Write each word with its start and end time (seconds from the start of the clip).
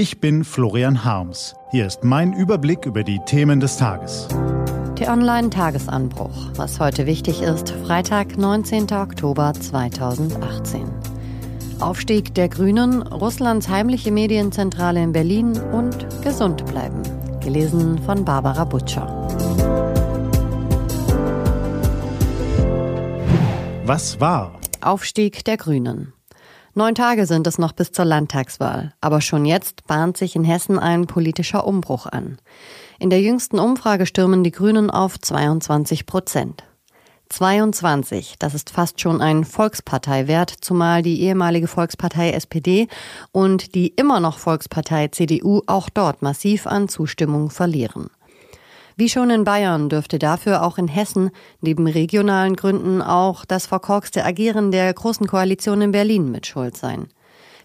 Ich 0.00 0.18
bin 0.18 0.44
Florian 0.44 1.04
Harms. 1.04 1.54
Hier 1.72 1.86
ist 1.86 2.04
mein 2.04 2.32
Überblick 2.32 2.86
über 2.86 3.04
die 3.04 3.18
Themen 3.26 3.60
des 3.60 3.76
Tages. 3.76 4.28
T-Online-Tagesanbruch. 4.94 6.52
Was 6.54 6.80
heute 6.80 7.04
wichtig 7.04 7.42
ist, 7.42 7.72
Freitag, 7.84 8.38
19. 8.38 8.90
Oktober 8.92 9.52
2018. 9.52 10.86
Aufstieg 11.80 12.34
der 12.34 12.48
Grünen, 12.48 13.02
Russlands 13.02 13.68
heimliche 13.68 14.10
Medienzentrale 14.10 15.02
in 15.02 15.12
Berlin 15.12 15.60
und 15.70 16.06
gesund 16.22 16.64
bleiben. 16.64 17.02
Gelesen 17.40 17.98
von 17.98 18.24
Barbara 18.24 18.64
Butcher. 18.64 19.06
Was 23.84 24.18
war? 24.18 24.58
Aufstieg 24.80 25.44
der 25.44 25.58
Grünen. 25.58 26.14
Neun 26.80 26.94
Tage 26.94 27.26
sind 27.26 27.46
es 27.46 27.58
noch 27.58 27.72
bis 27.72 27.92
zur 27.92 28.06
Landtagswahl, 28.06 28.94
aber 29.02 29.20
schon 29.20 29.44
jetzt 29.44 29.86
bahnt 29.86 30.16
sich 30.16 30.34
in 30.34 30.44
Hessen 30.44 30.78
ein 30.78 31.06
politischer 31.06 31.66
Umbruch 31.66 32.06
an. 32.06 32.38
In 32.98 33.10
der 33.10 33.20
jüngsten 33.20 33.58
Umfrage 33.58 34.06
stürmen 34.06 34.42
die 34.44 34.50
Grünen 34.50 34.88
auf 34.88 35.20
22 35.20 36.06
Prozent. 36.06 36.64
22, 37.28 38.36
das 38.38 38.54
ist 38.54 38.70
fast 38.70 38.98
schon 38.98 39.20
ein 39.20 39.44
Volksparteiwert, 39.44 40.54
zumal 40.62 41.02
die 41.02 41.20
ehemalige 41.20 41.66
Volkspartei 41.66 42.30
SPD 42.30 42.88
und 43.30 43.74
die 43.74 43.88
immer 43.88 44.18
noch 44.18 44.38
Volkspartei 44.38 45.08
CDU 45.08 45.60
auch 45.66 45.90
dort 45.90 46.22
massiv 46.22 46.66
an 46.66 46.88
Zustimmung 46.88 47.50
verlieren. 47.50 48.08
Wie 49.00 49.08
schon 49.08 49.30
in 49.30 49.44
Bayern 49.44 49.88
dürfte 49.88 50.18
dafür 50.18 50.62
auch 50.62 50.76
in 50.76 50.86
Hessen 50.86 51.30
neben 51.62 51.86
regionalen 51.86 52.54
Gründen 52.54 53.00
auch 53.00 53.46
das 53.46 53.64
verkorkste 53.64 54.26
Agieren 54.26 54.72
der 54.72 54.92
Großen 54.92 55.26
Koalition 55.26 55.80
in 55.80 55.90
Berlin 55.90 56.30
mit 56.30 56.46
Schuld 56.46 56.76
sein. 56.76 57.08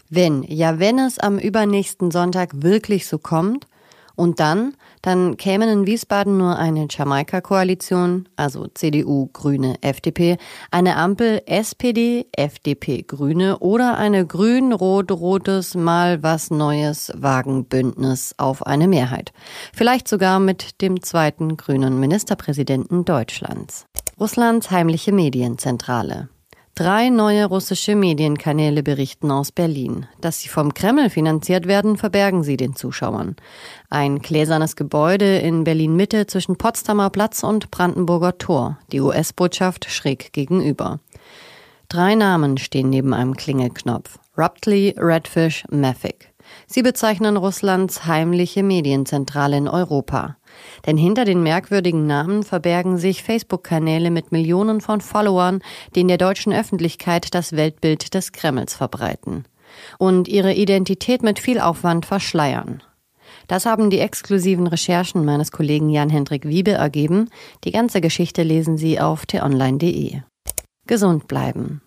Wenn, 0.08 0.44
ja 0.44 0.78
wenn 0.78 0.98
es 0.98 1.18
am 1.18 1.38
übernächsten 1.38 2.10
Sonntag 2.10 2.62
wirklich 2.62 3.06
so 3.06 3.18
kommt, 3.18 3.66
und 4.16 4.40
dann, 4.40 4.74
dann 5.02 5.36
kämen 5.36 5.68
in 5.68 5.86
Wiesbaden 5.86 6.36
nur 6.36 6.58
eine 6.58 6.88
Jamaika-Koalition, 6.90 8.28
also 8.34 8.66
CDU, 8.66 9.28
Grüne, 9.32 9.76
FDP, 9.82 10.38
eine 10.70 10.96
Ampel 10.96 11.42
SPD, 11.46 12.26
FDP, 12.32 13.02
Grüne 13.02 13.58
oder 13.58 13.98
eine 13.98 14.26
grün-rot-rotes 14.26 15.74
mal 15.74 16.22
was 16.22 16.50
Neues 16.50 17.12
Wagenbündnis 17.14 18.34
auf 18.38 18.66
eine 18.66 18.88
Mehrheit. 18.88 19.32
Vielleicht 19.72 20.08
sogar 20.08 20.40
mit 20.40 20.80
dem 20.80 21.02
zweiten 21.02 21.56
grünen 21.56 22.00
Ministerpräsidenten 22.00 23.04
Deutschlands. 23.04 23.84
Russlands 24.18 24.70
heimliche 24.70 25.12
Medienzentrale. 25.12 26.30
Drei 26.78 27.08
neue 27.08 27.46
russische 27.46 27.96
Medienkanäle 27.96 28.82
berichten 28.82 29.30
aus 29.30 29.50
Berlin. 29.50 30.08
Dass 30.20 30.40
sie 30.40 30.50
vom 30.50 30.74
Kreml 30.74 31.08
finanziert 31.08 31.66
werden, 31.66 31.96
verbergen 31.96 32.42
sie 32.42 32.58
den 32.58 32.76
Zuschauern. 32.76 33.34
Ein 33.88 34.18
gläsernes 34.18 34.76
Gebäude 34.76 35.38
in 35.38 35.64
Berlin 35.64 35.96
Mitte 35.96 36.26
zwischen 36.26 36.56
Potsdamer 36.56 37.08
Platz 37.08 37.42
und 37.42 37.70
Brandenburger 37.70 38.36
Tor, 38.36 38.78
die 38.92 39.00
US-Botschaft 39.00 39.86
schräg 39.90 40.34
gegenüber. 40.34 41.00
Drei 41.88 42.14
Namen 42.14 42.58
stehen 42.58 42.90
neben 42.90 43.14
einem 43.14 43.38
Klingelknopf. 43.38 44.18
Ruptly, 44.36 44.94
Redfish, 44.98 45.64
Mafic. 45.70 46.30
Sie 46.66 46.82
bezeichnen 46.82 47.36
Russlands 47.36 48.06
heimliche 48.06 48.62
Medienzentrale 48.62 49.56
in 49.56 49.68
Europa. 49.68 50.36
Denn 50.86 50.96
hinter 50.96 51.24
den 51.24 51.42
merkwürdigen 51.42 52.06
Namen 52.06 52.42
verbergen 52.42 52.98
sich 52.98 53.22
Facebook-Kanäle 53.22 54.10
mit 54.10 54.32
Millionen 54.32 54.80
von 54.80 55.00
Followern, 55.00 55.60
die 55.94 56.00
in 56.00 56.08
der 56.08 56.18
deutschen 56.18 56.52
Öffentlichkeit 56.52 57.34
das 57.34 57.52
Weltbild 57.52 58.14
des 58.14 58.32
Kremls 58.32 58.74
verbreiten 58.74 59.44
und 59.98 60.28
ihre 60.28 60.54
Identität 60.54 61.22
mit 61.22 61.38
viel 61.38 61.60
Aufwand 61.60 62.06
verschleiern. 62.06 62.82
Das 63.48 63.66
haben 63.66 63.90
die 63.90 64.00
exklusiven 64.00 64.66
Recherchen 64.66 65.24
meines 65.24 65.52
Kollegen 65.52 65.90
Jan-Hendrik 65.90 66.48
Wiebe 66.48 66.72
ergeben. 66.72 67.30
Die 67.64 67.70
ganze 67.70 68.00
Geschichte 68.00 68.42
lesen 68.42 68.76
Sie 68.76 68.98
auf 68.98 69.26
t-online.de. 69.26 70.20
Gesund 70.86 71.28
bleiben. 71.28 71.82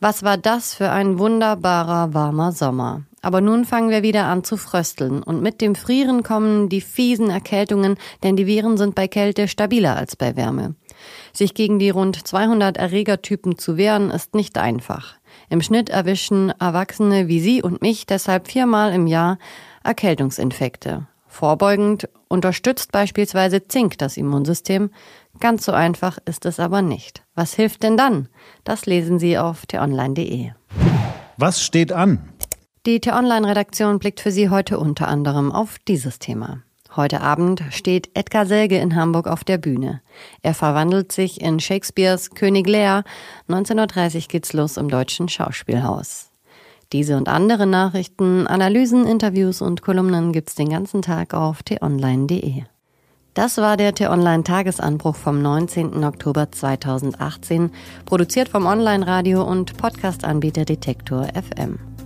Was 0.00 0.22
war 0.22 0.36
das 0.36 0.74
für 0.74 0.90
ein 0.90 1.18
wunderbarer 1.18 2.14
warmer 2.14 2.52
Sommer? 2.52 3.02
Aber 3.20 3.40
nun 3.40 3.64
fangen 3.64 3.90
wir 3.90 4.02
wieder 4.02 4.26
an 4.26 4.44
zu 4.44 4.56
frösteln 4.56 5.22
und 5.22 5.42
mit 5.42 5.60
dem 5.60 5.74
Frieren 5.74 6.22
kommen 6.22 6.68
die 6.68 6.80
fiesen 6.80 7.30
Erkältungen, 7.30 7.96
denn 8.22 8.36
die 8.36 8.46
Viren 8.46 8.76
sind 8.76 8.94
bei 8.94 9.08
Kälte 9.08 9.48
stabiler 9.48 9.96
als 9.96 10.14
bei 10.14 10.36
Wärme. 10.36 10.76
Sich 11.32 11.54
gegen 11.54 11.78
die 11.78 11.90
rund 11.90 12.26
200 12.26 12.76
Erregertypen 12.76 13.58
zu 13.58 13.76
wehren, 13.76 14.10
ist 14.10 14.34
nicht 14.34 14.58
einfach. 14.58 15.16
Im 15.50 15.62
Schnitt 15.62 15.90
erwischen 15.90 16.50
Erwachsene 16.60 17.28
wie 17.28 17.40
Sie 17.40 17.62
und 17.62 17.82
mich 17.82 18.06
deshalb 18.06 18.48
viermal 18.48 18.92
im 18.92 19.06
Jahr 19.06 19.38
Erkältungsinfekte. 19.82 21.06
Vorbeugend 21.26 22.08
unterstützt 22.28 22.90
beispielsweise 22.92 23.66
Zink 23.68 23.98
das 23.98 24.16
Immunsystem. 24.16 24.90
Ganz 25.40 25.64
so 25.64 25.72
einfach 25.72 26.18
ist 26.24 26.46
es 26.46 26.58
aber 26.58 26.82
nicht. 26.82 27.22
Was 27.34 27.54
hilft 27.54 27.82
denn 27.82 27.96
dann? 27.96 28.28
Das 28.64 28.86
lesen 28.86 29.18
Sie 29.18 29.38
auf 29.38 29.66
t-online.de. 29.66 30.50
Was 31.36 31.62
steht 31.62 31.92
an? 31.92 32.28
Die 32.88 33.00
T-Online-Redaktion 33.00 33.98
blickt 33.98 34.18
für 34.18 34.30
Sie 34.30 34.48
heute 34.48 34.78
unter 34.78 35.08
anderem 35.08 35.52
auf 35.52 35.76
dieses 35.86 36.20
Thema. 36.20 36.62
Heute 36.96 37.20
Abend 37.20 37.62
steht 37.68 38.08
Edgar 38.14 38.46
Selge 38.46 38.78
in 38.78 38.96
Hamburg 38.96 39.26
auf 39.26 39.44
der 39.44 39.58
Bühne. 39.58 40.00
Er 40.40 40.54
verwandelt 40.54 41.12
sich 41.12 41.42
in 41.42 41.60
Shakespeares 41.60 42.30
König 42.30 42.66
Lear. 42.66 43.04
1930 43.48 44.30
geht's 44.30 44.54
los 44.54 44.78
im 44.78 44.88
Deutschen 44.88 45.28
Schauspielhaus. 45.28 46.30
Diese 46.94 47.18
und 47.18 47.28
andere 47.28 47.66
Nachrichten, 47.66 48.46
Analysen, 48.46 49.06
Interviews 49.06 49.60
und 49.60 49.82
Kolumnen 49.82 50.32
gibt's 50.32 50.54
den 50.54 50.70
ganzen 50.70 51.02
Tag 51.02 51.34
auf 51.34 51.62
t-online.de. 51.62 52.62
Das 53.34 53.58
war 53.58 53.76
der 53.76 53.94
T-Online-Tagesanbruch 53.94 55.14
vom 55.14 55.42
19. 55.42 56.04
Oktober 56.04 56.50
2018, 56.50 57.70
produziert 58.06 58.48
vom 58.48 58.64
Online-Radio 58.64 59.44
und 59.44 59.76
Podcast-Anbieter 59.76 60.64
Detektor 60.64 61.26
FM. 61.34 61.97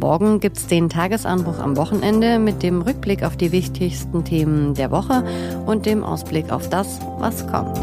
Morgen 0.00 0.40
gibt's 0.40 0.66
den 0.66 0.88
Tagesanbruch 0.88 1.58
am 1.58 1.76
Wochenende 1.76 2.38
mit 2.38 2.62
dem 2.62 2.80
Rückblick 2.80 3.22
auf 3.22 3.36
die 3.36 3.52
wichtigsten 3.52 4.24
Themen 4.24 4.72
der 4.72 4.90
Woche 4.90 5.22
und 5.66 5.84
dem 5.84 6.02
Ausblick 6.04 6.50
auf 6.50 6.70
das, 6.70 7.00
was 7.18 7.46
kommt. 7.46 7.78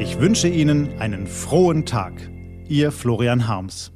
Ich 0.00 0.18
wünsche 0.18 0.48
Ihnen 0.48 0.98
einen 0.98 1.28
frohen 1.28 1.86
Tag. 1.86 2.12
Ihr 2.66 2.90
Florian 2.90 3.46
Harms. 3.46 3.92